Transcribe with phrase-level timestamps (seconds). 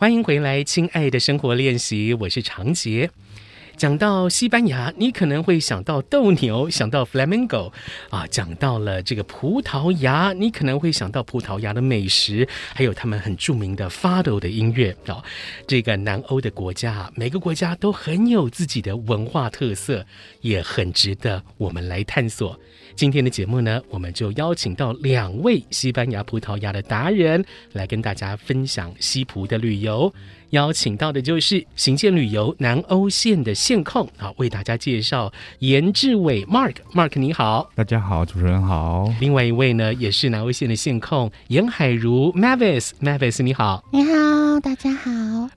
[0.00, 3.10] 欢迎回来，亲爱的生活练习，我是长杰。
[3.78, 7.72] 讲到西班牙，你可能会想到斗牛，想到 flamenco
[8.10, 15.22] 啊；讲到了这个葡萄牙，你可能会想到葡萄牙的美食，还有他们很著名的 Fado 的音乐啊。
[15.68, 20.04] 这个南欧的国家，每个国家都很有自己的文化特色，
[20.40, 22.58] 也很值得我们来探索。
[22.96, 30.12] 今天的节目呢，我们就邀请到两位西班牙、葡萄牙的达人来跟大家分享西葡的旅游。
[30.50, 39.12] 邀请到的就是行健旅游南欧线的线控，啊，为大家介绍严志伟 Mark，Mark 你好，大家好，主持人好。
[39.20, 45.10] 另外一位呢，也是南欧线的线控严海如 Mavis，Mavis 你好，你好，大家好。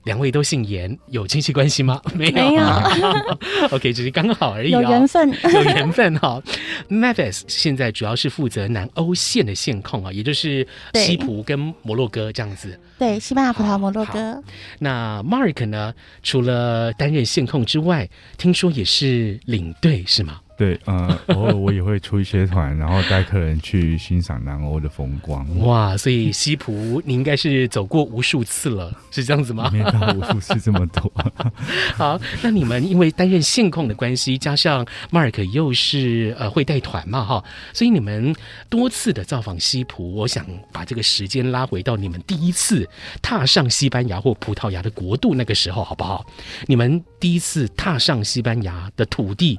[0.04, 2.00] 两位都姓严，有亲戚关系吗？
[2.14, 3.38] 没有，没有。
[3.72, 6.42] OK，只是刚好而已，哦， 有缘分，有缘分哈。
[6.90, 12.78] Mavis 现在主要是负责南欧线的线控啊，也就是西葡跟摩洛哥这样子。
[13.02, 14.40] 对，西班牙、葡萄牙、摩洛哥。
[14.78, 15.92] 那 Mark 呢？
[16.22, 18.08] 除了担任线控之外，
[18.38, 20.38] 听说也是领队，是吗？
[20.56, 25.44] 对，呃，偶尔我也会出一些团，然后带客人去欣赏南欧的风光。
[25.66, 29.70] 哇，所以西葡你应该是走过无数次了，是这样子吗？
[29.72, 31.10] 没到无数次这么多。
[31.96, 38.34] 好，那你们因为担任线控的关系，加上 Mark 又是呃会带团嘛，哈，所以你们
[38.68, 42.88] 多次的造访西葡，我想把这个时间拉回到你们第一次
[43.20, 46.24] 踏上西班牙或葡萄牙的国度那个时候，好不好？
[46.66, 49.58] 你们第一次踏上西班牙的土地。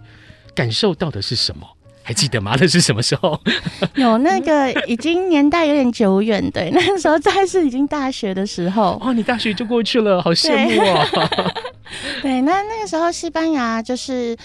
[0.55, 1.67] 感受到的是什么？
[2.05, 2.55] 还记得吗？
[2.59, 3.39] 那是什么时候？
[3.95, 8.99] 有那个已经年代有点久远，对， 那个时候在是已经大学的时候。
[9.01, 11.07] 哦，你大学就过去了，好羡慕啊！
[12.21, 14.35] 对， 对，那那个时候西班牙就是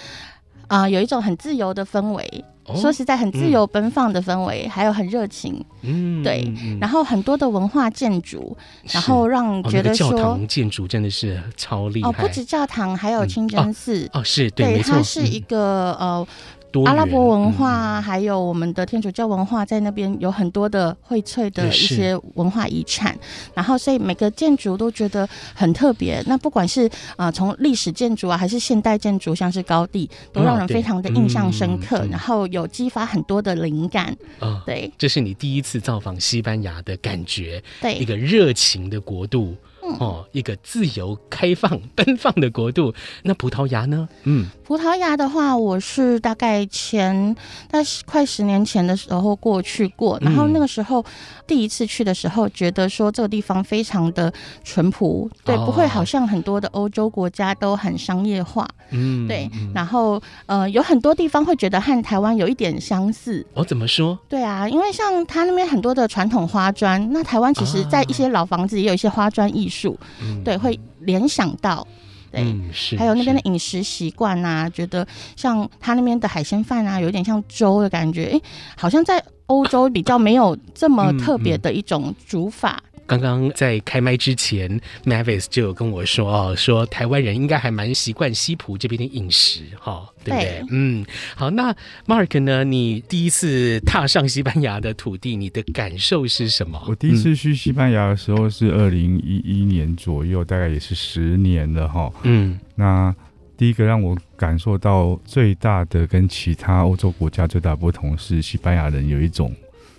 [0.68, 2.44] 啊、呃，有一种很自由的氛围。
[2.68, 5.64] 哦、说实在，很自由奔放的氛围，嗯、还有很热情。
[5.82, 6.52] 嗯，对。
[6.80, 8.56] 然后很多的文化建筑，
[8.92, 12.08] 然后让觉得说，建筑真的是超厉害。
[12.08, 14.00] 哦，不止教堂，还有清真寺。
[14.00, 16.26] 嗯、哦，哦，是对，对，它是一个、嗯、
[16.72, 16.84] 呃。
[16.84, 23.16] 阿拉伯文化还有我们的天主教文化，在那边有很多的荟萃的一些文化遗产，
[23.54, 26.22] 然后所以每个建筑都觉得很特别。
[26.26, 34.16] 那不管是啊从历史建筑啊，还是现代建筑，像是高地，都让人非常的印象深刻，然后有激发很多的灵感。
[34.38, 39.56] 啊对，这是你第一次造访西班牙的感觉，对，一个热情的国度。
[39.98, 42.92] 哦，一个自由、开放、奔放的国度。
[43.22, 44.08] 那葡萄牙呢？
[44.24, 47.34] 嗯，葡萄牙的话，我是大概前，
[47.70, 50.18] 但是快十年前的时候过去过。
[50.20, 51.04] 然后那个时候
[51.46, 54.32] 第一次去的时候，觉得说这个地方非常的
[54.62, 58.68] 淳朴，对，不会好像很多的欧洲国家都很商业化。
[58.90, 59.50] 嗯，对。
[59.74, 63.46] 然后呃，有很多地方会觉得和台湾有一点相似。
[63.54, 64.18] 哦，怎么说？
[64.28, 69.77] 对啊，因为像他那边很多的传统花砖，那台湾其实在一些老房子也有一些花砖艺术。
[70.20, 71.86] 嗯、对，会联想到，
[72.32, 75.06] 对，嗯、是还有那边的饮食习惯啊，觉得
[75.36, 78.40] 像他那边的海鲜饭啊，有点像粥的感觉，哎，
[78.76, 82.76] 好像在欧洲比较没有这么特别的一种煮法。
[82.76, 90.44] 嗯嗯刚刚在开麦之前，Mavis 就有跟我说哦，说台湾人应该还蛮习惯西普这边的饮食，哈，对不对？
[90.44, 90.66] 对。
[90.70, 91.74] 嗯，好，那
[92.06, 92.62] Mark 呢？
[92.64, 96.84] 你第一次踏上西班牙的土地，你的感受是什么？
[96.86, 102.12] 我第一次去西班牙的时候是二零一一年左右，大概也是十年了，哈。
[102.24, 103.14] 嗯，那
[103.56, 109.50] 第一个让我感受到最大的跟其他欧洲国家最大不同是，西班牙人有一种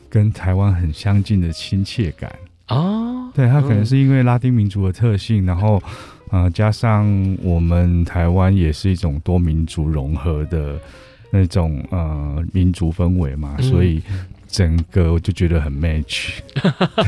[0.08, 2.31] 跟台湾很相近的亲切感。
[2.69, 5.81] 哦，对，他可能是因为拉丁民族的特性，嗯、然后，
[6.30, 7.06] 呃，加上
[7.41, 10.80] 我们台湾也是一种多民族融合的
[11.31, 14.02] 那种呃民族氛围嘛，嗯、所以
[14.47, 16.40] 整个我就觉得很 match。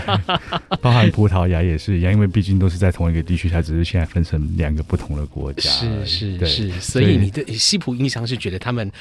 [0.82, 5.70] 包含葡萄牙也是一样，因为毕竟都是在同一个地区，它只是现在分成两个不同的国家。
[5.70, 8.92] 是是对是，所以你的西普印象是觉得他们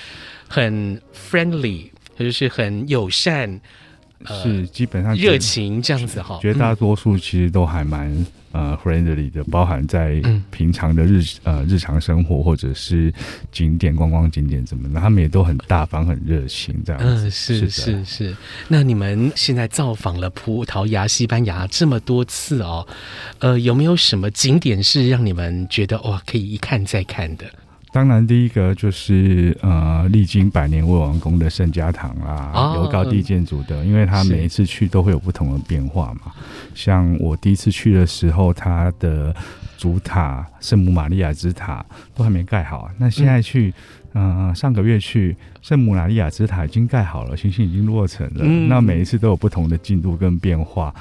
[0.47, 1.87] 很 friendly，
[2.19, 3.61] 就是很友善。
[4.27, 13.13] 是基本上热情这样子哈，绝大多数其实都还蛮呃 friendly 的，包含在平常的日呃日常生活或者是
[13.51, 17.27] 景点观光景点怎么的，他们也都很大方很热情这样子。
[17.27, 18.37] 嗯，是是是。
[18.69, 22.87] 那你们现在造访了葡萄牙、西班牙这么多次哦，
[23.39, 27.47] 呃，有没有什么景点是让你们觉得哇可以一看再看的？
[27.93, 36.33] 当然，第一个就是呃，历经百年未完工的圣家堂啦，由、哦、高低建筑的，因为它每一次去都会有不同的变化嘛。
[36.73, 39.35] 像我第一次去的时候，它的
[39.77, 41.85] 主塔圣母玛利亚之塔
[42.15, 42.89] 都还没盖好。
[42.97, 43.75] 那现在去，
[44.13, 48.43] 嗯、呃，上个月去圣母玛利亚之塔已经盖好了，星星已经落成了。
[48.45, 50.95] 嗯、那每一次都有不同的进度跟变化。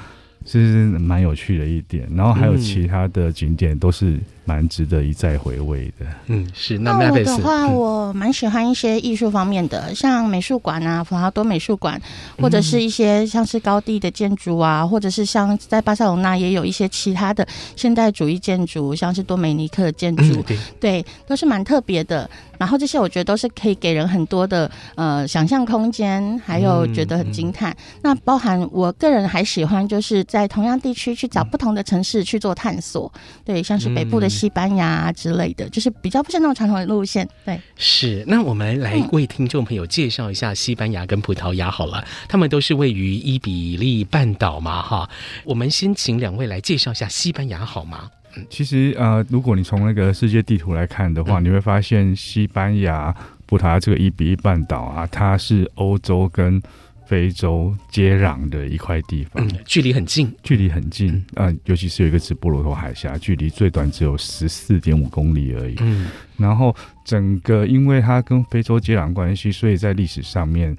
[0.46, 2.08] 是蛮有趣的一点。
[2.16, 4.18] 然后还有其他的景点都是。
[4.44, 6.06] 蛮值得一再回味的。
[6.26, 6.78] 嗯，是。
[6.78, 12.00] 那我的话，我蛮喜欢一些艺术方面的，像美术馆啊，普拉多美术馆，
[12.38, 17.46] 或者是一些像是高地的建筑啊，或者是像在巴塞罗那也有一些其他的
[17.76, 22.28] 现代主义建筑，像是多美尼克的建筑，对，对，都是蛮特别的。
[22.58, 27.74] 然后这些我觉得都是可以给人很多的呃想象空间，还有觉得很惊叹。
[28.02, 33.10] 那包含我个人还喜欢就是在同样地区去找不同的城市去做探索，
[33.44, 34.29] 对，像是北部的。
[34.30, 37.28] 西班牙啊之类的，就是比较不是那种传统的路线。
[37.44, 38.24] 对，是。
[38.26, 45.10] 那我们来为听众朋友介绍一下西班牙跟葡萄牙好了，他们都是位于伊比利半岛嘛，哈。
[45.44, 48.08] 我们先请两位来介绍一下西班牙好吗？
[48.36, 53.12] 嗯，其实呃，如果你从那个世界地图来看的话，嗯、你会发现西班牙、
[53.46, 56.62] 葡萄牙这个伊比利半岛啊，它是欧洲跟
[57.10, 65.74] 非洲接壤的一块地方，嗯，距离很近，距离很近，嗯、呃，尤其是有一个直布罗陀海峡，距离最短只有十四点五公里而已。
[65.80, 66.72] 嗯，然后
[67.04, 70.76] 整个因为它跟非洲接壤关系，所以在历史上面，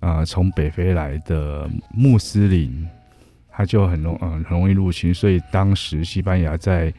[0.00, 2.84] 呃，从北非来的穆斯林，
[3.48, 6.92] 他就很容嗯、呃、很容易入侵，所以当时西班牙在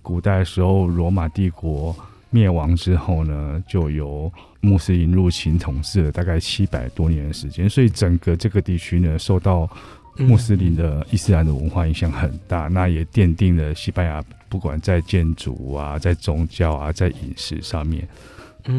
[0.00, 1.94] 古代的时候，罗马帝国
[2.32, 9.70] 灭亡之后呢，就由穆斯林入侵统治了大概七百多年的时间，所以整个这个地区呢，受到
[10.16, 18.08] 穆斯林的伊斯兰的文化影响很大，那也奠定了西班牙不管在建筑啊、在宗教啊、在饮食上面，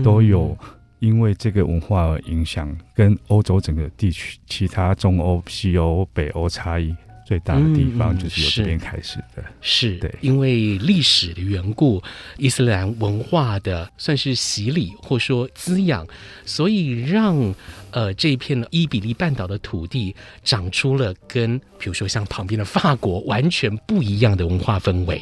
[0.03, 0.57] 都有
[0.99, 6.95] 因为这个文化而影响，跟欧洲整个地区其他中欧、西欧、北欧差异。
[7.25, 12.01] 最大的地方就是由这边开始的，嗯、是，对，因为历史的缘故，
[12.37, 16.05] 伊斯兰文化的算是洗礼或说滋养，
[16.45, 17.53] 所以让
[17.91, 25.21] 呃这一片伊比利半岛的土地长出了跟比如说像旁边的法国完全不一样的文化氛围。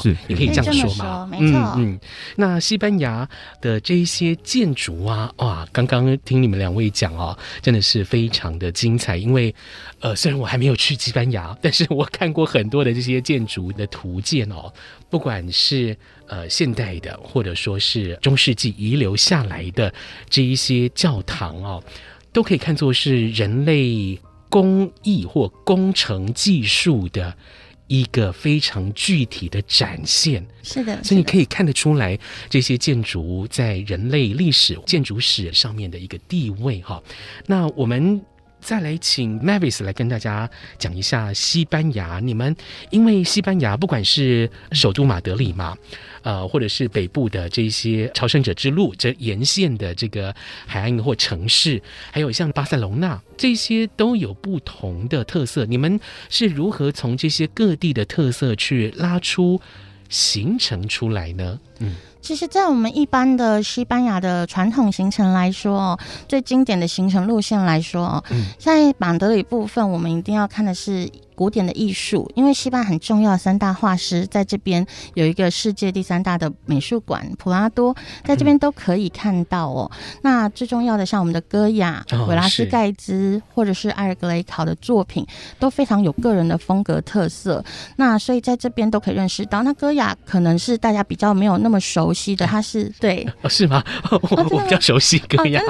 [0.00, 1.26] 是，你可以这样说吗？
[1.30, 1.98] 没错，嗯，
[2.36, 3.28] 那西班牙
[3.60, 9.16] 的这一些建筑啊，哇，刚刚听你们两位讲哦，真的是非常的精彩。
[9.16, 9.54] 因为，
[10.00, 14.72] 呃，虽然我还没有去西班牙，但是我看过很多的这些建筑的图鉴哦，
[15.10, 19.92] 不管是呃现代的，或者说是中世纪遗留下来的
[20.28, 21.82] 这一些教堂哦，
[22.32, 24.18] 都可以看作是人类
[24.48, 27.36] 工艺或工程技术的。
[27.86, 37.02] 一个非常具体的展现，是的，所以你可以看得出来这些建筑在人类历史建筑史上面的一个地位哈。
[37.46, 38.20] 那我们
[38.64, 42.18] 再来请 Mavis 来跟大家讲一下西班牙。
[42.18, 42.56] 你们
[42.90, 45.76] 因为西班牙不管是首都马德里嘛。
[46.22, 50.34] 呃，或者是北部的这些朝圣者之路这沿线的这个
[50.66, 55.66] 海岸或城市，还有像巴塞隆纳这些都有不同的特色。
[55.66, 56.00] 你们
[56.30, 59.60] 是如何从这些各地的特色去拉出
[60.08, 61.60] 行程出来呢？
[61.80, 61.94] 嗯。
[62.24, 68.24] 其实，在我们一般的西班牙的传统行程来说，最经典的行程路线来说，
[68.56, 74.84] 在马德里部分，我们一定要看的是古典的艺术，因为西班牙很重要的三大画师在这边
[75.14, 77.94] 有一个世界第三大的美术馆普拉多，
[78.24, 79.90] 在这边都可以看到哦。
[80.22, 85.26] 那最重要的，像我们的戈雅、维拉斯盖兹或者是埃尔格雷考的作品，
[85.58, 87.62] 都非常有个人的风格特色。
[87.96, 89.62] 那所以在这边都可以认识到。
[89.62, 92.14] 那戈雅可能是大家比较没有那么熟。
[92.14, 93.82] 悉的， 他是对，哦，是吗？
[94.08, 95.60] 我我比较熟悉戈雅，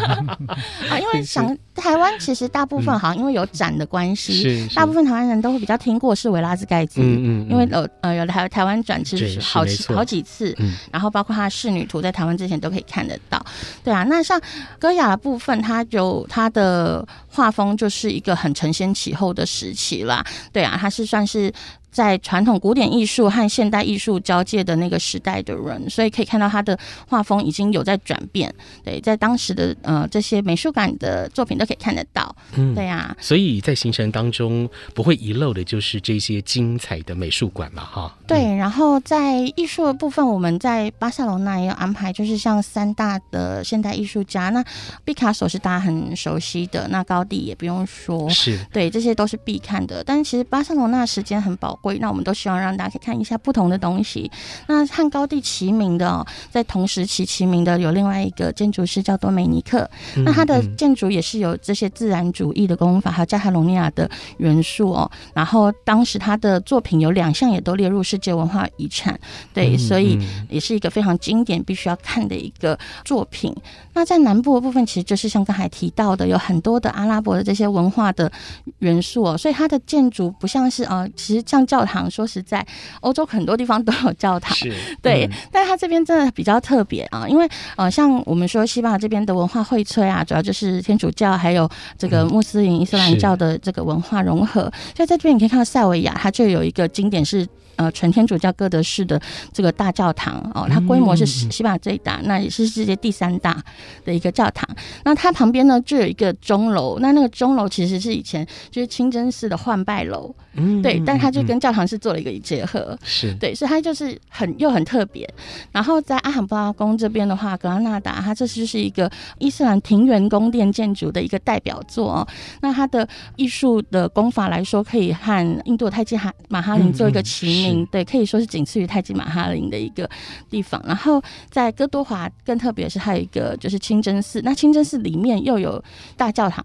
[0.88, 10.56] 啊，因为想台湾其实大部分好像因为有展的关系，大部分台湾人都会比较听过是维拉斯盖兹，嗯嗯，因为呃呃有台台湾转制好几好几次，
[10.90, 13.44] 然后包括他的仕女图在台湾之前都可以看得到，
[13.82, 14.40] 对啊，那像
[14.78, 21.52] 戈雅的部分，它有它的画风就是一个很承先启后的时期啦，对啊，它是算是。
[21.94, 26.76] 在传统古典艺术和现代艺术交界的那个时代的人，所以可以看到他的
[27.08, 28.52] 画风已经有在转变。
[28.84, 32.34] 对，在当时的呃这些美术馆的作品都可以看得到。
[32.56, 33.16] 嗯，对呀、啊。
[33.20, 38.12] 所以在行程当中不会遗漏的就是这些精彩的美术馆了，哈。
[38.26, 44.64] 对，然后在艺术的部分，我们在巴塞罗那也有安排，就是像三大的现代艺术家，那
[45.04, 50.02] 毕卡索是大家很熟悉的，那高地也不用说，是对，这些都是必看的。
[50.02, 54.30] 但是其实巴塞罗那时间很宝规，那我们都希望让大家可以看一下不同的东西。
[54.66, 65.10] 那和高地齐名的，哦，在同时期齐名的有另外一个建筑师叫多美尼克，嗯、那他的建筑也是有这些自然主义的功法，还有加泰隆尼亚的元素哦。
[65.34, 69.18] 然后当时他的作品有两项也都列入世界文化遗产，
[69.52, 73.54] 对，所以也是一个非常经典，必须要看的一个作品。
[73.92, 78.30] 那在南部的部分，其实就是像刚才提到的，有很多的阿拉伯的这些文化的
[78.78, 82.64] 元素哦，所以它的建筑不像是呃，其实像教堂，说实在，
[83.00, 94.62] 欧洲很多地方都有教堂，是对，嗯、但是它这边真的比较特别啊，因为呃，像我们说西班牙这边的文化荟萃啊，主要就是天主教还有这个穆斯林、伊斯兰教的这个文化融合，
[94.94, 97.46] 所以在这边你可以看到塞维亚，它就有一个经典是。
[97.76, 99.20] 呃，纯天主教哥德式的
[99.52, 103.60] 这个大教堂哦，它规模是西班牙最大，那也是世界第三大
[104.04, 104.64] 的一个教堂。
[105.02, 115.28] 那它旁边呢，就有一个钟楼，那那个钟楼其实是以前就是清真寺的换拜楼，嗯，对，但它就跟教堂是做了一个结合，是对，所以它就是很又很特别。
[115.72, 122.28] 然后在阿罕布拉宫这边的话，格拉纳达，它这就是一个伊斯兰庭园宫殿建筑的一个代表作哦。
[122.60, 127.86] 那它的艺术的功法来说，可以和印度的泰姬哈马哈林做一个齐名。
[127.86, 130.08] 对，可以说是仅次于泰姬马哈林的一个
[130.48, 130.82] 地方。
[130.86, 135.82] 然后在哥多华更特别是还有一个就是清真寺，那清真寺里面又有
[136.16, 136.64] 大教堂，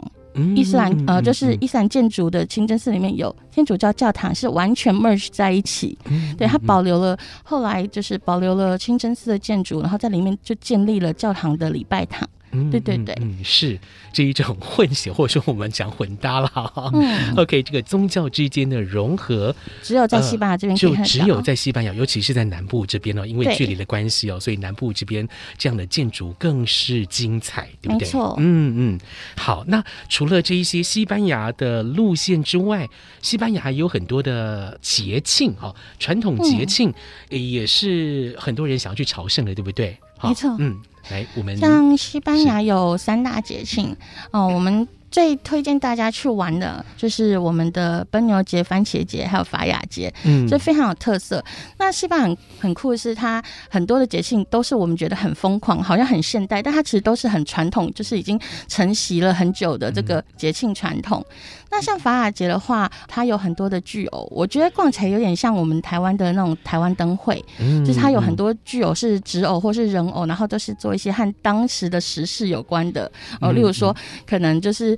[0.55, 5.97] 伊斯兰呃就是伊斯兰建筑的清真寺里面有天主教教堂，是完全 merge 在一起。
[6.37, 12.27] 对，它保留了后来就是保留了清真寺的建筑，然后在里面就建立了教堂的礼拜堂。
[12.51, 13.79] 嗯，对对对，嗯，是
[14.11, 16.91] 这一种混血，或者说我们讲混搭了。
[16.93, 25.27] 嗯， OK，这个宗教之间的融合，只有在西班牙这边、呃，就只有在西班牙，尤其是在南部这边哦，因为距离的关系哦，所以南部这边
[25.57, 28.05] 这样的建筑更是精彩，对不对？
[28.05, 28.99] 没错，嗯嗯。
[29.37, 32.87] 好，那除了这一些西班牙的路线之外，
[33.21, 36.93] 西班牙还有很多的节庆哦，传统节庆
[37.29, 39.97] 也是很多人想要去朝圣的，对不对？
[40.21, 40.79] 没错，嗯。
[41.09, 43.95] 来，我们像西班牙有三大节庆
[44.31, 51.43] 哦，我们最推荐大家去玩的就是我们的奔牛节、番茄节，还有法雅节，嗯，这非常有特色。
[51.77, 61.25] 那西班牙很很酷的是，它很多的节庆都是我们觉得很疯狂，好像很现代，但它其实都是很传统，就是已经承袭了很久的这个节庆传统。
[61.29, 61.35] 嗯
[61.71, 74.97] 那像法雅节的话，它有很多的巨偶，我觉得逛起来有点像我们台湾的那种台湾灯会，嗯，就是它有很多巨偶是纸偶或是人偶，然后都是做一些和当时的时事有关的哦，例如说可能就是。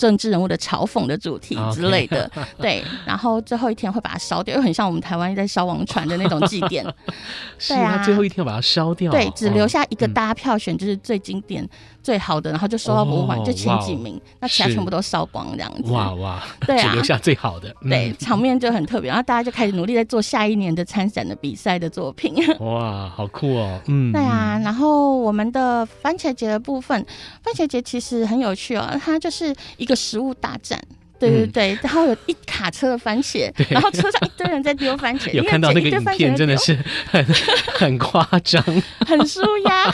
[0.00, 2.30] 政治人物的嘲讽的主题之类的.
[2.56, 6.82] 对，然后最后一天会把它烧掉，又很像我们台湾在烧王船的那种祭典。
[7.58, 11.68] 是啊，最后一天把它烧掉，对，只留下一个大家票选，就是最经典、
[12.02, 15.92] 最好的，然后就收到博物馆，就前几名，那其他全部都烧光这样子。
[15.92, 22.34] 哇哇， 对啊，只留下最好的，对，场面就很特别，然后大家就开始努力在做下一年的参展的比赛的作品。
[22.60, 27.04] 哇，好酷哦，嗯，对啊，然后我们的番茄节的部分，
[27.42, 29.89] 番茄节其实很有趣哦，它就是一。
[29.90, 30.80] 个食物大战，
[31.18, 36.78] 对对对，嗯、然后有一卡车的番茄，然后车上一堆人在丢番茄， 有看到那个影片，真的是
[37.10, 37.24] 很
[37.74, 38.62] 很夸张，
[39.06, 39.92] 很舒压。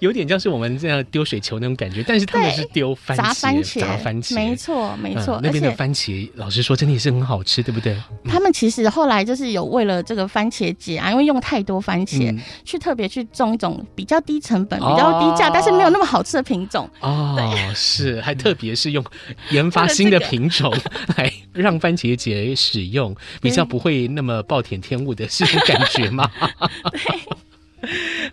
[0.00, 5.40] 有点像是我们这样丢水球那种感觉，但是他们是丢番茄，砸番茄，砸番茄，没错没错。
[5.42, 7.96] 那边的番茄，老实说，真的也是很好吃，对不对？
[8.24, 17.38] 他们其实后来就是有为了这个番茄节啊，因为用太多番茄，去特别去种一种比较低成本、比较低价，但是没有那么好吃的品种哦。
[17.74, 19.04] 是，还特别是用
[19.50, 20.72] 研发新的品种
[21.16, 26.30] 来让番茄节使用，比较不会那么暴殄天物的这种感觉吗。
[26.92, 27.43] 对。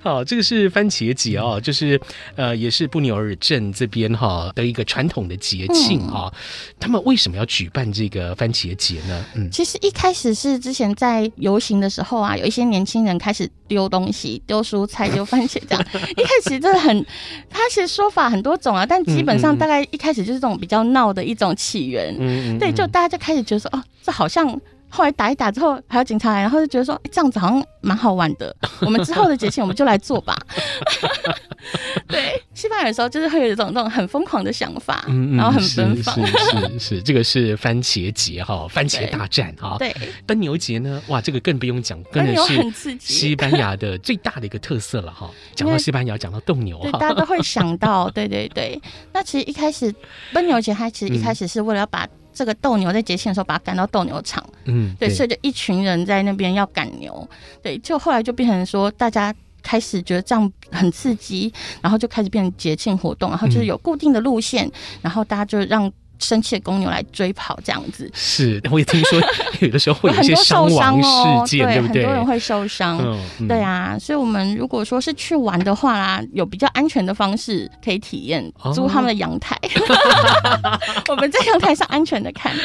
[0.02, 2.00] 好，这个是番茄节哦，就是
[2.36, 6.34] 呃，也是布纽尔镇这边哈的一个传统的节庆哈。
[6.80, 9.26] 他们为什么要举办这个番茄节呢？
[9.36, 15.86] 嗯，其实一开始是之前在游行的时候啊，有一些年轻人开始丢东西，丢蔬菜，丢番茄这样。
[16.18, 17.06] 一开始真的很，
[17.48, 22.16] 他其实说法很多种啊，但基本上大概一开始就是这种比较闹的一种起源。
[22.20, 24.60] 嗯嗯，对，就大家就开始觉得说，哦，这好像。
[24.92, 28.56] 后来打一打之后，还有警察来，然后就觉得说，这样子好像蛮好玩的。
[28.82, 30.38] 我们之后的节庆，我们就来做吧。
[32.08, 36.16] 对，西班牙的时候就是会有一种那种很疯狂的想法，嗯嗯然后很奔放。
[36.16, 39.78] 是是是，是， 这个是番茄节哈，番茄大战哈。
[39.80, 42.36] 对，奔牛节呢，哇，这个更不用讲，真的
[42.74, 45.30] 是西班牙的最大的一个特色了哈。
[45.56, 48.80] 讲到西班牙，讲到斗牛，对，大家都会想到， 对对对。
[49.14, 49.94] 那其实一开始
[50.34, 52.08] 奔牛节，它其实一开始是为了要把。
[52.34, 57.28] 这个斗牛在节庆的时候把它赶到斗牛场，嗯，对，所以就一群人在那边要赶牛，
[57.62, 61.52] 对，就后来就变成说大家开始觉得这样很刺激，
[61.82, 64.70] 然后就开始变成节庆活动，然后就是有固定的路线，
[65.02, 65.92] 然后大家就让
[66.22, 68.10] 生气的公牛来追跑这样子。
[68.14, 69.20] 是，我也听说
[69.60, 72.04] 有的时候会有一些伤亡事件，对不对？
[72.04, 73.00] 很多人会受伤。
[73.40, 79.58] 嗯、对啊，所以我们如果说是去玩的话啦，有比较安全的方式可以体验，租他们的阳台，
[79.90, 82.56] 哦、 我们在阳台上安全的看。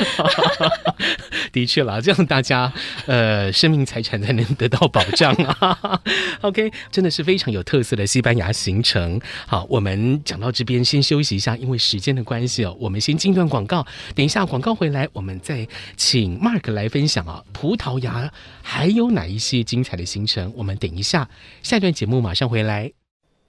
[1.53, 2.73] 的确啦，这样大家
[3.07, 6.01] 呃生命财产才能得到保障啊。
[6.43, 9.21] OK，真的是非常有特色的西班牙行程。
[9.47, 13.87] 好，我们讲到这边先休息一下，因为时间的关系哦，我们先进段广告。
[14.15, 18.31] 等一下广告回来，我们再请 Mark 来分享啊，葡萄牙
[18.63, 20.53] 还有哪一些精彩的行程？
[20.57, 21.29] 我们等一下
[21.63, 22.93] 下一段节目马上回来。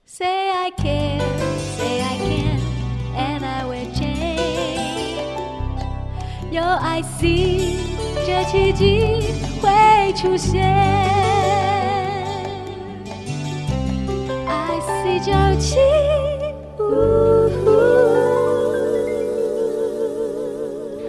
[0.06, 1.20] Say I can,
[1.76, 2.60] say I can,
[3.14, 5.18] and I will change.
[6.50, 7.76] Yo, I see，
[8.26, 11.18] 这奇迹会出现。
[15.20, 15.76] 九七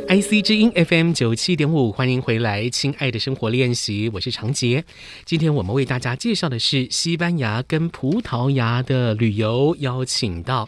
[0.10, 4.84] ，IC 之音 FM 九七点五，欢迎回来，亲爱的生活练习，我是常杰。
[5.24, 10.68] 今天我们为大家介绍的是西班牙跟葡萄牙的旅游，邀请到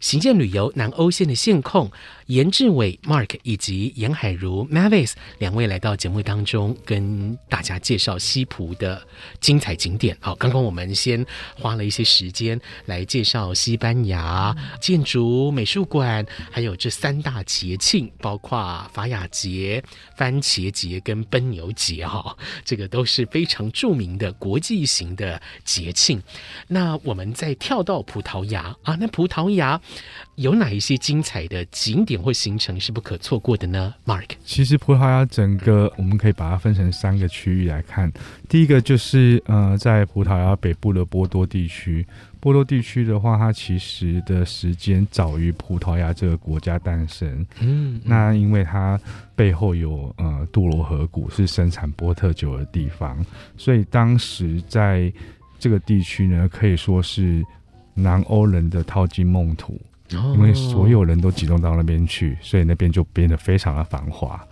[0.00, 1.90] 行健旅游南欧线的线控。
[2.26, 9.02] 严志伟 Mark 以及严海如 Mavis 两位来到节目当中，跟大家介绍西葡的
[9.40, 10.14] 精彩景点。
[10.20, 11.24] 好，刚刚我们先
[11.58, 19.82] 花了一些时间来介绍西班牙建筑、美术馆，还有这三大节庆，包括法雅节、
[20.14, 22.06] 番茄节跟奔牛节。
[22.06, 26.22] 哈，这个都是非常著名的国际型的节庆。
[26.66, 29.80] 那我们再跳到葡萄牙啊，那葡萄牙
[30.36, 32.20] 有哪一些精彩的景点？
[32.20, 34.28] 或行程是不可错过的呢，Mark。
[34.44, 38.12] 其实葡萄牙整个我们可以把它分成三个区域来看。
[38.48, 42.06] 第一个就是呃，在葡萄牙北部的波多地区。
[42.40, 47.28] 波多地区的话，它其实的时间早于葡萄牙这个国家诞生。
[47.58, 48.98] 嗯，嗯，那因为它
[49.34, 53.26] 背后有呃杜罗河谷，是生产波特酒的地方，
[53.56, 55.12] 所以当时在
[55.58, 57.44] 这个地区呢，可以说是
[58.02, 59.80] 南欧人的淘金梦土。
[60.10, 64.42] 因为所有人都集中到那边去，所以那边就变得非常的繁华。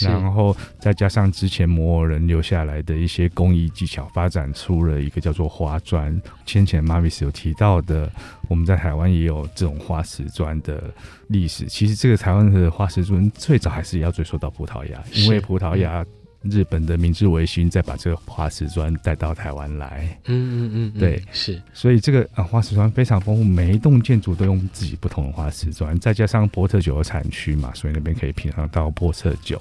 [0.00, 6.20] 然后再加上之前摩尔人留下来的一些工艺技巧，发展出了一个叫做花砖。
[6.46, 8.10] 先前 Mavis 有提到的，
[8.48, 10.92] 我们在台湾也有这种花石砖的
[11.28, 11.66] 历史。
[11.66, 16.04] 其实这个台湾的花石砖最早还是要追溯到葡萄牙，因为葡萄牙。
[16.44, 29.60] 日本的明治维新再把这个花瓷砖带到台湾来，嗯嗯嗯，对，是，所以这个啊花瓷砖非常丰富，每一栋建筑都用自己不同的花瓷砖，再加上波特酒的产区嘛，所以那边可以品尝到波特酒，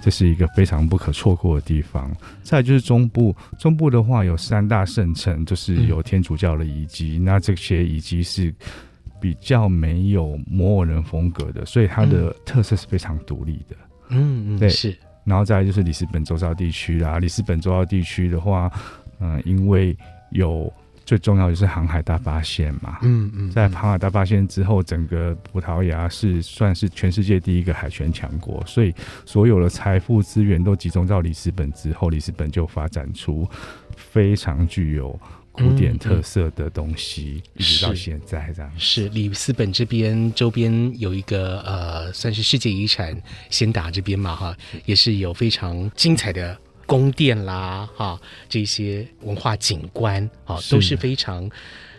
[0.00, 2.10] 这是一个非常不可错过的地方。
[2.42, 8.54] 再就是中部，中部的话有三大圣城，就是有天主教的遗迹，嗯、那这些遗迹是
[9.20, 13.76] 比较没有摩尔人风格的，所以它的特色是非常独立的。
[14.08, 14.96] 嗯嗯，对，是。
[15.26, 18.72] 然后再来就是里斯本周遭地区啦，里斯本周遭地区的话，
[19.18, 19.94] 嗯、呃，因为
[20.30, 20.72] 有
[21.04, 33.48] 最重要的就是航海大发现嘛，嗯嗯，在航海大发现之后，整个葡萄牙是算是全世界第一个海权强国，所以所有的财富资源都集中到里斯本之后，里斯本就发展出
[33.96, 35.18] 非常具有。
[35.56, 38.70] 古典特色的东西，嗯嗯、一直到现在这样。
[38.78, 39.04] 是。
[39.04, 51.50] 是里斯本这边周边有一个呃，算是世界遗产，先达这边嘛哈，也是有非常精彩的宫殿啦哈，这些文化景观啊都是非常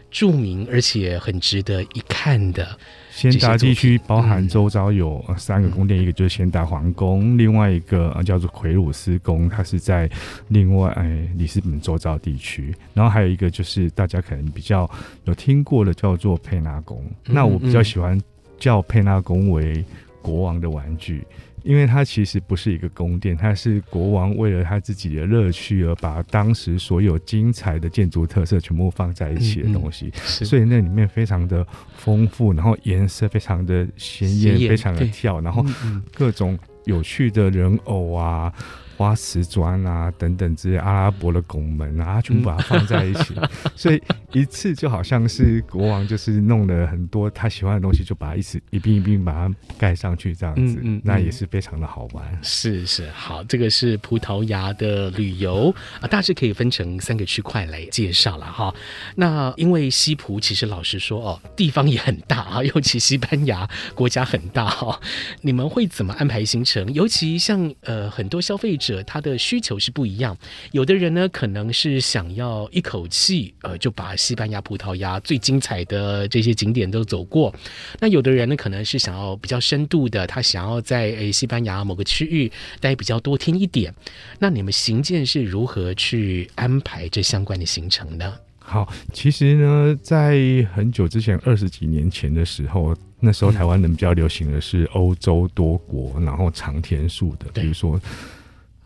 [0.10, 2.68] 著名而且很值得一看的。
[3.12, 10.08] 仙达地区包含周遭有三个宫殿，嗯、一个就是仙达皇宫，另外一个叫做奎鲁斯宫，它是在
[10.50, 14.88] 另外哎里斯本周遭地区，然后还有一个就是大家可能比较
[15.26, 18.22] 有听过的叫做佩纳宫，嗯、那我比较喜欢
[18.60, 19.84] 叫佩纳宫为
[20.22, 21.26] 国王的玩具。
[21.68, 35.66] 因为它其实不是一个宫殿，它是国王为了他自己的乐趣而把当时所有精彩的建筑特色全部放在一起的东西，嗯嗯、所以那里面非常的丰富，然后颜色非常的鲜艳，非常的跳，然后
[36.14, 38.54] 各种有趣的人偶啊。
[38.98, 43.36] 花瓷砖啊，等等这些阿拉伯的拱门啊，全部把它放在一起，
[43.78, 44.02] 所以
[44.34, 52.40] 一次就好像是国王就是弄了很多他喜欢的东西，就把它一次一并一并把它盖上去，这样子，嗯嗯、那也是非常的好玩。
[52.42, 58.74] 是是，好，这个是葡萄牙的旅游啊，大致可以分成三个区块来介绍了哈。
[59.16, 65.00] 那因为西葡其实老实说哦，地方也很大啊，尤其西班牙 国家很大哈。
[65.42, 66.92] 你们会怎么安排行程？
[66.96, 68.87] 尤其像呃很多消费者。
[69.04, 70.38] 他的需求是不一样，
[70.72, 77.54] 有的人呢可能是想要一口气呃就把西班牙、葡萄牙最精彩的这些景点都走过。
[78.00, 83.94] 那有的人呢，可能是想要比较深度的，他想要在诶西班牙某个区域待比较多天一点。
[84.40, 88.34] 那你们行健是如何去安排这相关的行程呢？
[88.60, 90.38] 好，其实呢，在
[90.74, 97.98] 很久之前，二十几年前的时候，那时候台湾人比较流行的是欧洲多国，嗯、然后长天数的，比如说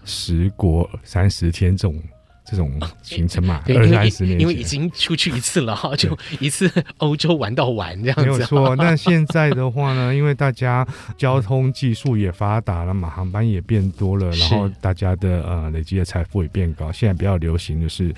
[0.06, 2.02] 十国三十天这种
[2.46, 3.64] 这种行程嘛。
[3.68, 8.26] 二三十年，因为已经出去一次了哈， 就一次欧洲玩到完这样子。
[8.26, 8.76] 没有错。
[8.78, 10.88] 那现在的话呢，因为大家
[11.18, 18.14] 交通技术也发达了嘛，航班也变多了，然后大家的呃累积的财富也变高，现在比较流行的是。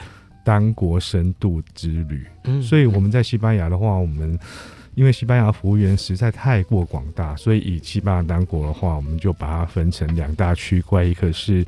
[0.46, 4.38] 单国深度之旅，嗯，所以我们在西班牙的话，我们
[4.96, 11.66] 因为西班牙服务员实在太过广大，所以以西班牙当国的话，我们就把它分成两大区块，一个是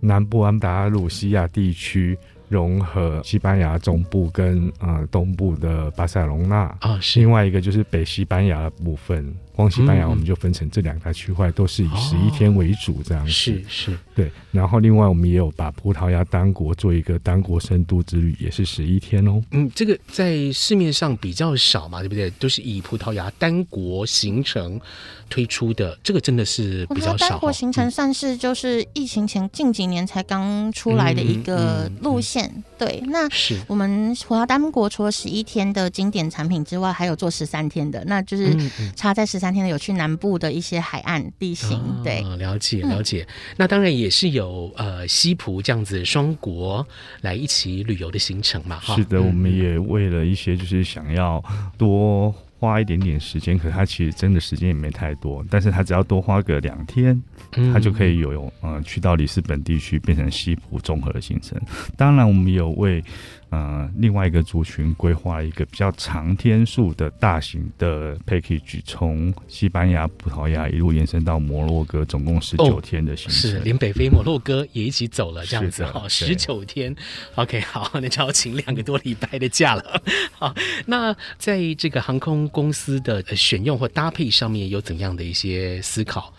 [0.00, 2.18] 南部安达鲁西亚地区。
[2.48, 9.34] 融合西班牙中部跟呃东部的巴塞隆纳啊，是另外一个就是北西班牙的部分。
[9.56, 13.30] 光西班牙我们就分成这两大区块，都是以十一天为主这样子。
[13.32, 14.30] 是是，对。
[14.52, 19.42] 然后另外我们也有把葡萄牙单国做一个单国深度之旅，也是十一天哦。
[19.52, 22.30] 嗯，这个在市面上比较少嘛，对不对？
[22.38, 24.80] 都是以葡萄牙单国行程
[25.28, 27.28] 推出的，这个真的是比较少。
[27.30, 32.62] 单国行程算是就是疫情前近几年才刚出来的一个路线。
[32.78, 38.54] 对，那是我们葡萄牙单国除了十一天的经典产品之外，还有做十三天的，那就是
[38.94, 41.80] 差在十三天的有去南部的一些海岸地形。
[42.02, 43.26] 对，哦、了解了解。
[43.56, 46.86] 那当然也是有呃西葡这样子双国
[47.22, 48.80] 来一起旅游的行程嘛。
[48.80, 51.42] 是的，我们也为了一些就是想要
[51.76, 52.34] 多。
[52.58, 57.22] 花一点点时间，可是他其实真的时间也没太多，但是他只要多花个两天，
[57.70, 61.60] 他就可以有呃去到里斯本地区变成西葡综合的行程。
[61.98, 63.04] 当然，我们有为。
[63.50, 73.50] 呃，另外一个族群规划一个比较长天数的大型的 package，从西班牙、葡萄牙一路延伸到摩洛哥，总共十九天的行程。
[73.50, 76.94] 哦，是连北非摩洛哥也一起走了，这样子哈，十九天。
[77.36, 80.02] OK，好，那就要请两个多礼拜的假了。
[80.32, 80.54] 好，
[80.86, 86.34] 那在这个航空公司的选用或搭配上面有怎样的一些思考？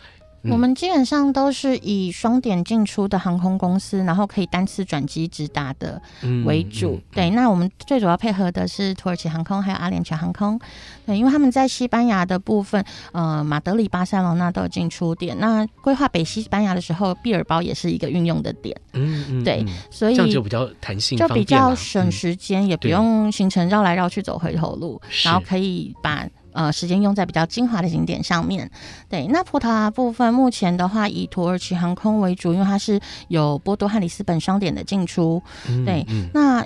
[0.50, 6.02] 我们基本上都是以双点进出的航空公司，然后可以单次转机直达的
[6.46, 6.92] 为主。
[6.92, 10.60] 嗯嗯、对，那我们最主要配合的是土耳其航空还有阿联酋航空。
[11.06, 15.38] 对，因为他们在西班牙的部分，呃，马德里、巴塞罗那都有进出点。
[15.40, 18.76] 那规划北西班牙的时候，毕尔包也是一个运用的点。
[18.94, 26.28] 嗯嗯，对，所以这样就比较弹性，就比较省时间，嗯、也不用行程绕来绕去走回头路，然后可以把。
[26.58, 28.70] 呃，时间用在比较精华的景点上面。
[29.08, 35.42] 对，那葡萄牙部分目前的话，以土耳其航空为主，因为它是有波多和里斯本双点的进出。
[35.86, 36.66] 对，那。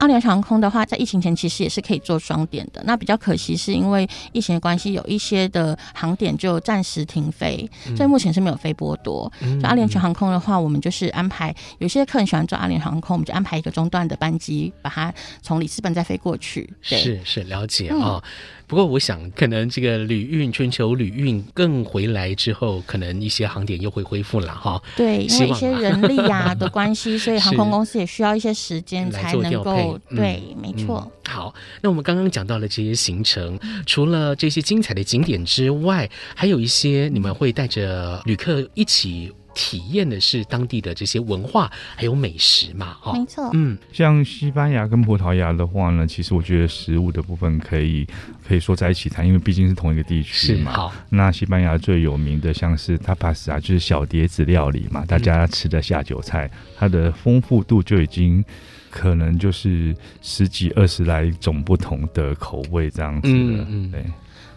[0.00, 2.82] 阿联酋航空的话，在疫情前其实也是可以做双点的。
[2.86, 9.30] 那比较可惜是因为疫情的关系，有一些的航点就暂时停飞，嗯、所以目前是没有飞波多。
[9.42, 16.72] 嗯、就阿联酋航空的话，我们就是安排有些客人喜欢坐阿联酋航空，我们就安排一个中段的班机，把它从里斯本再飞过去。
[16.88, 17.96] 对，是是了解啊。
[17.98, 24.80] 哦嗯、不过我想，可能这个旅运全球旅运更回来之后，可能一些航点又会恢复了哈。
[24.96, 29.98] 对，因为一些人力啊 的关系，所以航空公司也需要一些时间才能够。
[30.14, 31.32] 对，嗯、没错、嗯。
[31.32, 31.52] 好，
[31.82, 42.94] 那我们刚刚讲到了这些行程，除了这些精彩的景点之外，还有一些你们会带着旅客一起体验的是当地的这些文化还有美食嘛？
[42.98, 43.50] 哈，没错。
[43.52, 48.06] 嗯，像西班牙跟葡萄牙的话呢，其实我觉得食物的部分可以
[48.48, 50.72] 可以说在一起谈，因为毕竟是同一个地区嘛。
[50.72, 58.42] 好，那西班牙最有名的像是 tapas 啊，就是小碟子料理嘛，大家吃的下酒菜，嗯、它的丰富度就已经。
[58.90, 64.04] 可能就是十几二十来种不同的口味这样子的，嗯嗯，对。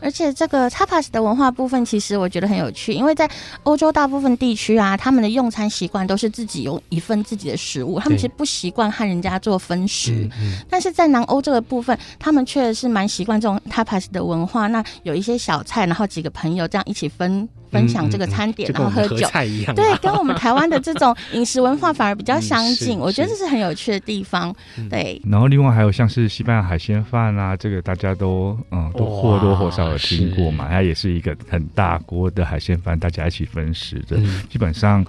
[0.01, 3.29] 而且这个 tapas 的文化部分，其实我觉得很有趣，因为在
[3.63, 10.11] 欧洲大部分地区啊，他们的用餐习惯都是自己有一份自己的食物，他们其实不习惯和人家做分食。
[10.11, 14.67] 嗯嗯、但是在南欧这个部分，他们确实是蛮习惯这种 tapas 的文化。
[14.67, 17.47] 那有一些小菜，然后几个朋友这样一起分。
[17.73, 24.55] 分享这个餐点，然后喝酒，啊、对，跟我们台湾的这种 饮食文化反而比较相近，嗯、我觉得这是很有趣的地方。
[24.89, 35.03] 对，然后另外还有像是西班牙海鲜饭啊，这个大家都嗯都或多或少有听过嘛，它也是一个很大锅的海鲜饭，大家一起分食的，嗯、基本上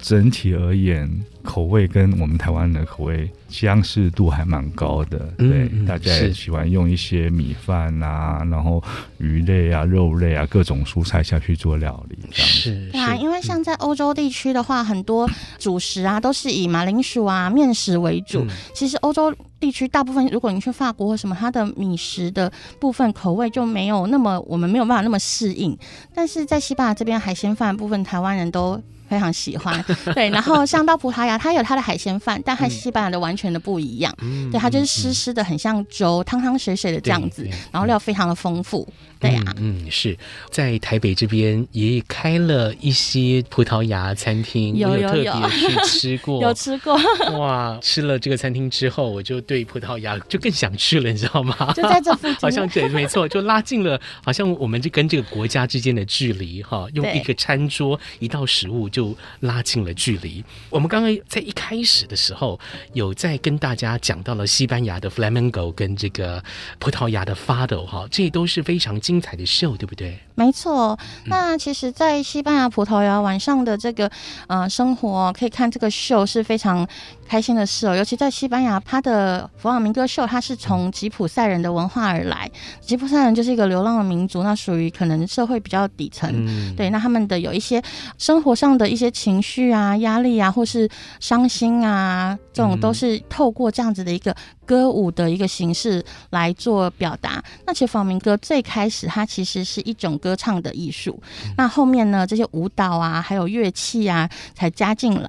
[0.00, 1.08] 整体而言。
[1.48, 8.84] 口味跟我们台湾的口味相似度还蛮高的，对，嗯、大家也喜欢用一些米饭啊，然后
[9.16, 12.90] 鱼类啊、肉类啊各种蔬菜下去做料理，这样是。
[12.92, 15.26] 对啊，因为像在欧洲地区的话，很多
[15.58, 18.40] 主食啊都是以马铃薯啊、面食为主。
[18.42, 25.74] 嗯、其实欧洲地区大部分，如果你去法国或什么，它的米食的部分口味就没有那么，我们没有办法那么适应。
[26.14, 28.78] 但是在西班牙这边海鲜饭部分，台湾人都。
[29.08, 38.86] 非常喜欢， 对，然后像到葡萄牙，它有它的海鲜饭，但和西班牙的完全的不一样，嗯、对，它就是湿湿的，很像粥，汤汤水水的这样子，然后料非常的丰富。
[39.20, 40.16] 对呀、啊，嗯，是。
[40.48, 46.96] 在台北这边也开了一些葡萄牙餐厅，有有有，有特别去吃过， 有吃过，
[47.36, 47.76] 哇！
[47.82, 51.72] 吃了这个餐厅之后，我就对葡萄牙就更想去了，你知道吗？
[51.74, 58.97] 就在这附近，好像对，没错，就拉近了，好像我们就跟这个国家之间的距离哈，用一个餐桌一道食物就
[59.40, 60.44] 拉近了距离。
[60.70, 62.58] 我们刚刚在一开始的时候
[62.92, 66.42] 有在跟大家讲到了西班牙的 Flamenco 跟这个
[66.78, 68.98] 葡萄牙的 Fado 哈，这都是非常。
[69.08, 70.18] 精彩的秀，对不对？
[70.34, 70.98] 没错。
[71.26, 74.10] 那其实，在西班牙、葡萄牙晚上的这个
[74.46, 76.86] 呃生活，可以看这个秀是非常
[77.26, 77.96] 开心的事哦。
[77.96, 82.50] 尤其在西班牙，它的弗朗明哥秀，它是从吉普赛人的文化而来。
[82.80, 86.30] 吉普赛人就是一个流浪的民族，那属于可能社会比较底层。
[86.32, 87.82] 嗯、对，那他们的有一些
[88.16, 90.88] 生活上的一些情绪啊、压力啊，或是
[91.20, 97.42] 伤心啊，这种都是透过这样子的一个歌舞的一个形式来做表达。
[97.66, 99.08] 那其实弗朗明哥最开始。
[99.18, 101.20] 它其实是一种歌唱的艺术，
[101.56, 105.28] 那后面呢，这些舞蹈啊，还有乐器啊，才加进来。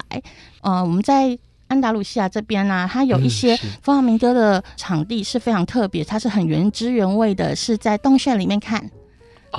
[0.60, 8.88] 呃，我们在安达鲁西亚这边呢、啊，它有一些弗朗明哥的场地是非常特别，它是很原汁原味的，是在洞穴里面看。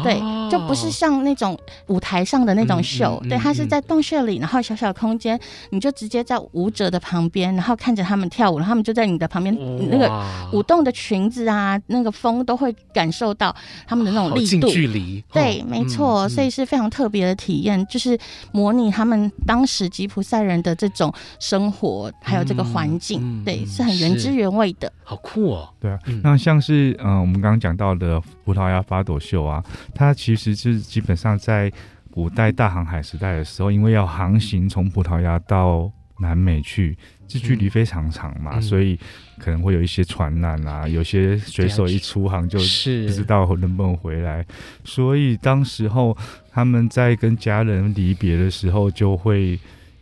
[0.04, 5.40] 对，就不是像那种舞台上的那种秀，嗯嗯嗯、对，它是在洞穴里，然后小小空间，
[5.72, 9.56] 你就直接在舞者的旁边，然后看着他们跳舞，然后他们就在你的旁边，
[9.90, 10.10] 那个
[10.54, 18.18] 舞动的裙子啊，那个风都会感受到他们的那种力度，近距离，对，没错，嗯、所以是非常特别的体验，就是
[18.52, 28.22] 模拟他们当时吉普赛人的这种生活，还有这个环境，嗯、对，是很原汁原味的，好酷哦，对啊，那像是嗯、呃，我们刚刚讲到的
[28.52, 29.64] 葡萄牙法朵秀啊。
[29.96, 31.72] 它其实是基本上在
[32.12, 39.00] 古代大航海时代的时候，因为要航行从葡萄牙到南美去，这距离非常长嘛，嗯、所以
[39.40, 44.46] 可能会有一些传染啊，有些水手一出航就不知道能不能回来，
[44.84, 46.16] 所以当时候
[46.52, 49.58] 他们在跟家人离别的时候，就会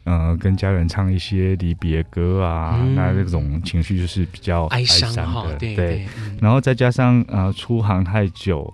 [0.10, 5.14] 呃跟家人唱一些离别歌啊，嗯、那这种情绪就是比较哀伤
[5.48, 6.06] 的，对，对，
[6.42, 8.74] 然后再加上呃出航太久。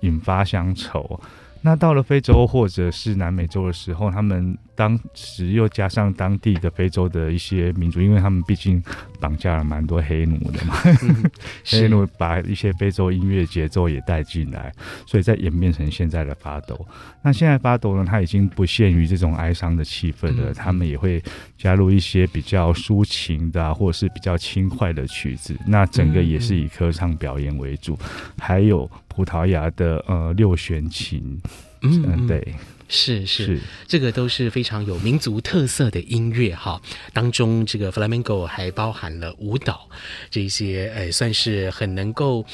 [0.00, 1.18] 引发乡愁。
[1.62, 8.82] 那到了非洲或者是南美洲的时候，他们当时又加上当地的非洲的一些民族，因为他们毕竟
[9.18, 11.30] 绑架了蛮多黑奴的嘛， 嗯、
[11.64, 14.72] 黑奴把一些非洲音乐节奏也带进来，
[15.06, 16.86] 所以再演变成现在的发抖。
[17.22, 21.20] 那现在发抖呢，它已经不限于这种哀伤的气氛了，嗯、他们也会
[21.56, 25.56] 加入一些比较抒情的、啊、或者是比较轻快的曲子。
[25.66, 28.08] 那整个也是以歌唱表演为主，嗯、
[28.38, 31.40] 还有葡萄牙的呃六弦琴。
[31.82, 32.54] 嗯，嗯，对，
[32.88, 36.80] 是是，这个都是非常有民族特色的音乐哈。
[37.12, 39.88] 当中这个 flamenco 还包含了舞蹈
[40.30, 42.44] 这些，呃，算是很能够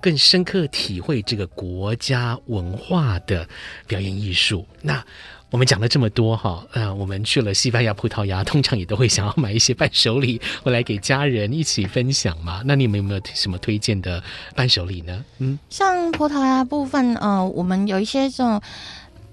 [0.00, 3.48] 更深刻体会这个国家文化的
[3.86, 4.66] 表演艺术。
[4.82, 5.04] 那
[5.50, 12.62] 我们讲了这么多哈，呃，我们去了西班牙、葡萄牙，通常也都会想要买一些伴手礼回来给家人一起分享嘛。
[12.64, 14.22] 那你们有没有什么推荐的
[14.56, 15.24] 伴手礼呢？
[15.38, 18.60] 嗯，像葡萄牙部分，呃，我们有一些这种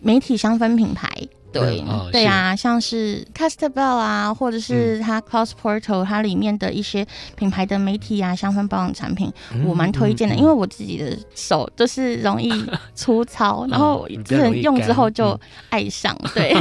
[0.06, 1.10] 媒体香氛品牌。
[1.54, 12.52] 对，对啊，像是 Castelbell 啊，或者是它 Clos Porto，它里面的一些品牌的媒体啊，香氛保养产品，嗯、我蛮推荐的，嗯、因为我自己的手就是容易
[12.96, 15.39] 粗糙，嗯、然后就是用之后就
[15.70, 16.18] 爱上。
[16.24, 16.56] 嗯、 对，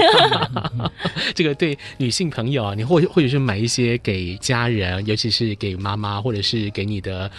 [1.34, 7.30] 这个对女性朋友啊，你或或者是买一些给家人，尤其是给妈妈，或者是给你的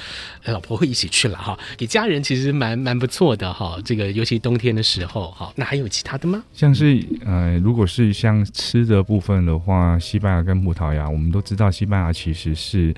[0.45, 3.77] 老婆会一起去了哈，给家人其实蛮蛮不错的哈。
[3.85, 6.43] 这个尤其冬天的时候哈，那还有其他的吗？
[6.55, 7.42] 像是嗯。
[7.43, 12.93] 呃如果是像吃的部分的话，西班牙跟葡萄牙，我们都知道西班牙其实是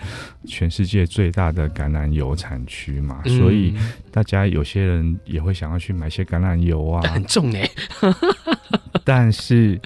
[0.45, 3.73] 全世界最大的橄榄油产区嘛，嗯、所以
[4.11, 7.69] 大家有些人也会想要去买些橄榄油啊，很重哎，
[9.03, 9.79] 但是。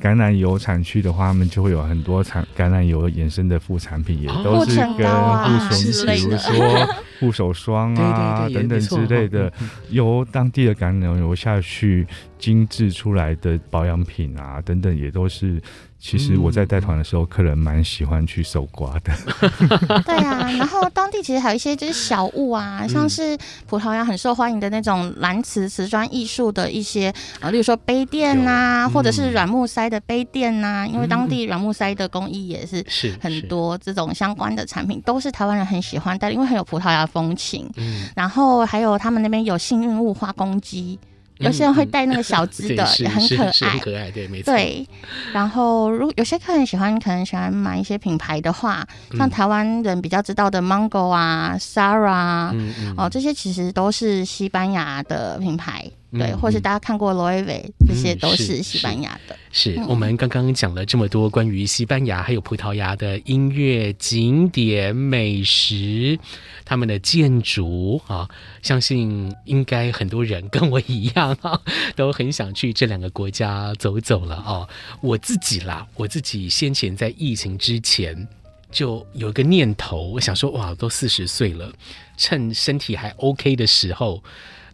[0.00, 9.52] 橄榄油产区的话，他们就会有很多产橄榄油衍生的副产品，也都是跟护手，比如说护手霜啊等等之类的，
[9.90, 12.06] 由当地的橄榄油下去
[12.38, 15.60] 精致出来的保养品啊等等，也都是
[15.98, 19.12] 其实我在带团的时候，客人蛮喜欢去搜刮的。
[20.06, 32.84] 对啊，然后当地其实还有一些就是小物啊，像是葡萄牙很受欢迎的那种蓝瓷瓷砖艺术的一些呃，例如说杯垫呐、或者是软木塞的杯垫呐、啊，因为当地软木塞的工艺也是
[33.20, 37.68] 很多这种相关的产品，都是台湾人很喜欢带，因为很有葡萄牙风情。
[37.76, 40.96] 嗯，然后还有他们那边有幸运物花公鸡。
[41.38, 44.52] 有些人会带那个小只的， 也很可爱，很可爱，对，没错。
[44.52, 44.86] 对，
[45.32, 52.52] 然后如果有些客人喜欢，可能喜欢买一些品牌的话，像台湾人比较知道的 Mango 啊、，Sara
[52.96, 55.84] 哦，这些其实都是西班牙的品牌。
[56.10, 59.36] 对，或是大家看过罗意威，这些都是西班牙的。
[59.52, 66.18] 是，我们刚刚讲了这么多关于西班牙还有葡萄牙的音乐、景点、美食，
[66.64, 68.26] 他们的建筑啊，
[68.62, 71.60] 相信应该很多人跟我一样啊，
[71.94, 74.66] 都很想去这两个国家走走了啊。
[75.02, 78.26] 我自己啦，我自己先前在疫情之前
[78.70, 81.70] 就有一个念头，我想说，哇，都四十岁了，
[82.16, 84.22] 趁身体还 OK 的时候。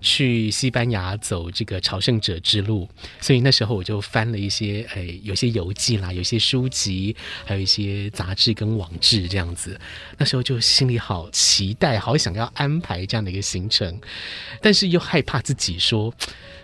[0.05, 2.87] 去西班牙走这个朝圣者之路，
[3.23, 9.81] 所以那时候我就翻了一些，哎，有些游记啦，有些书籍，还有一些杂志跟网志这样子。
[10.19, 13.99] 那时候就心里好期待，好想要安排这样的一个行程，
[14.61, 16.13] 但是又害怕自己说，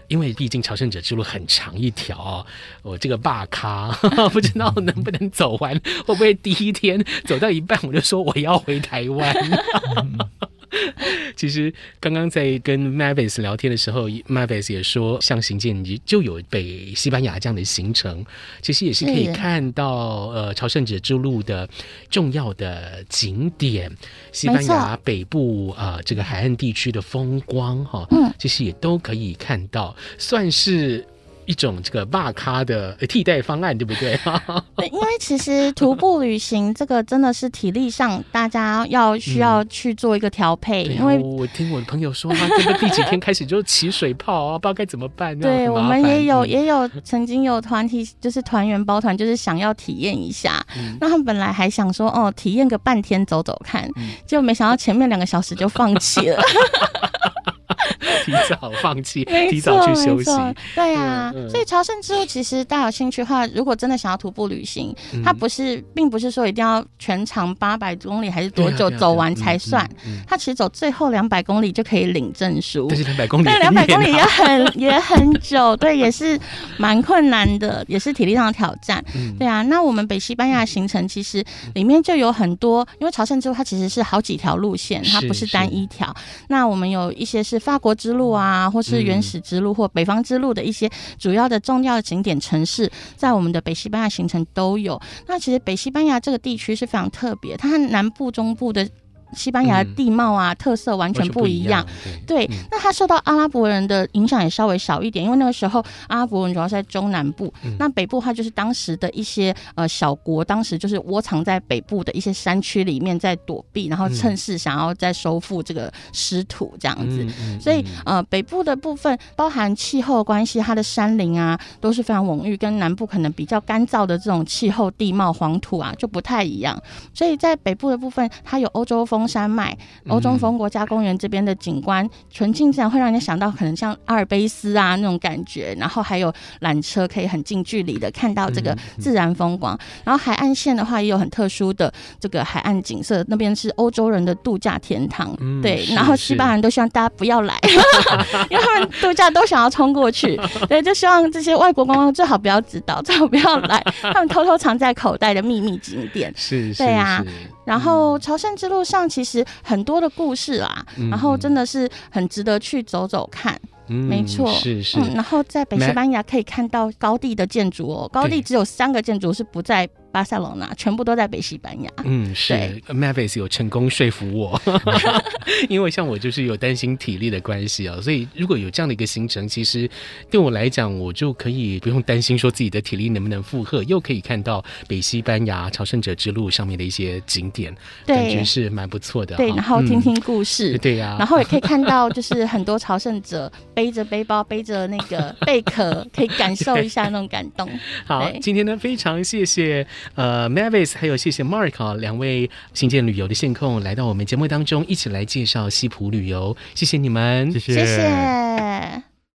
[0.08, 2.46] 因为毕竟朝圣者之路很长一条哦，
[2.82, 3.90] 我这个大咖
[4.30, 5.74] 不知道能不能走完，
[6.06, 9.34] 会不会第一天走到一半我就说我要回台湾。
[11.36, 18.24] 其实刚刚在跟 Mavis 聊天的时候，Mavis 也说，像行健就有北西班牙这样的行程，
[18.62, 21.68] 其实也是可以看到呃朝圣者之路的
[22.10, 23.90] 重要的景点，
[24.32, 31.06] 西班牙北部啊、呃、这个海岸地区的风光哈，嗯，其实也都可以看到，算是。
[31.50, 34.16] 一种这个大咖的替代方案，对不对？
[34.76, 40.84] 对，因为其实徒步旅行这个真的是体力上大家要需要去做一个调配。
[40.84, 45.36] 嗯、因为我听我的朋友说，他这个第几天开始就起水泡啊，不知道该怎么办。
[45.40, 50.64] 对，我们也有也有曾经有团体，就是团员包团，就是想要体验一下。
[50.78, 53.90] 嗯、那他们本来还想说，哦，体验个半天走走看，
[54.24, 56.40] 结果、嗯、没想到前面两个小时就放弃了。
[58.24, 60.30] 提早放弃， 提早去休息。
[60.74, 69.88] 对、啊，嗯嗯、所以朝圣之路其实大家有兴趣的话，如果真的想要徒步旅行，嗯、它不是，并不是说一定要全长八百公里还是多久走完才算。
[70.26, 72.86] 它其实走最后两百公里就可以领证书。
[72.88, 76.38] 但是两百公里，但两百公里也很也很久，对，也是
[76.78, 79.02] 蛮困难的，也是体力上的挑战。
[79.14, 86.14] 嗯、对啊，那我们北西班牙行程其实里面就有很多，因为朝圣之路它其实是好几条路线，它不是单一条。
[86.48, 95.00] 那我们有一些是法国之路啊，或是原始之路，或北方之路的一些主要的重要的景点城市，在我们的北西班牙行程都有。
[95.28, 98.88] 那其实北西班牙这个地区是非常特别，它和南部、中部的。
[99.34, 101.70] 西班牙的地貌啊，嗯、特色完全不一样。
[101.70, 101.86] 一样
[102.26, 117.26] 对，对嗯、那它受到阿拉伯人的影响也稍微少一点，因为那个时候阿拉伯人主要是在中南部，嗯、那北部的话就是当时的一些呃小国，当时就是窝藏在北部的一些山区里面在躲避，然后趁势想要再收复这个失土这样子。
[117.60, 126.80] 所以呃，北部的部分包含气候关系，它的山林啊都是非常蓊郁，跟南部可能比较干燥的这种气候地貌黄土啊就不太一样。
[127.12, 129.19] 所以在北部的部分，它有欧洲风。
[129.20, 129.76] 中山脉、
[130.08, 139.78] 欧中峰国家公园这边的景观，纯净自然会让人想到可能像阿尔卑斯啊那种感觉，然后还有缆车可以很近距离的看到这个自然风光。
[140.04, 145.36] 然后海岸线的话也有很特殊的这个海岸景色，那边是欧洲人的度假天堂。
[145.60, 147.58] 对，然后西班牙人都希望大家不要来，
[148.48, 150.40] 因为他们度假都想要冲过去。
[150.66, 156.32] 对，就希望这些外国观光最好不要知道，最好不要来， 他们偷偷藏在口袋的秘密景点。
[156.34, 157.22] 是是，对啊。
[157.66, 163.60] 然后朝圣之路上其实很多的故事啊，然后真的是很值得去走走看。
[163.88, 165.00] 嗯，没错，是是。
[165.14, 169.88] 然后在北西班牙可以看到高地的建筑哦，高地只有三个建筑是不在。
[170.12, 171.90] 巴塞罗那全部都在北西班牙。
[172.04, 172.54] 嗯，是。
[172.88, 174.60] Mavis 有成功说服我，
[175.68, 179.88] 因为像我就是有担心体力的关系啊，所以如果有这样的一个行程，其实
[180.30, 187.74] 对我来讲，我就可以不用担心说自己的体力能不能负荷，又可以看到北西班牙朝圣者之路上面的一些景点，
[188.06, 189.36] 对感觉是蛮不错的。
[189.36, 197.68] 对，然后听听故事，嗯、 对呀、啊，然后也可以看到就是很多朝圣者背着背包，背着那个贝壳，可以感受一下那种感动。
[198.04, 199.86] 好，今天呢非常谢谢。
[200.14, 207.74] 呃，Mavis 还有谢谢 Mark 啊，两位新建旅游的线控来到我们节目当中，一起来介绍西普旅游，谢谢你们，谢谢。
[207.74, 209.09] 谢谢。